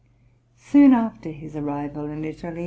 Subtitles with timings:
[0.57, 2.59] Soon after his arrival in Italy L.